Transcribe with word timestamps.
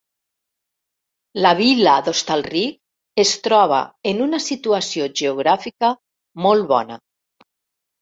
La 1.45 1.51
vila 1.59 1.93
d’Hostalric 2.07 3.21
es 3.27 3.35
troba 3.49 3.83
en 4.15 4.27
una 4.29 4.43
situació 4.49 5.13
geogràfica 5.25 5.97
molt 6.49 6.73
bona. 6.77 7.03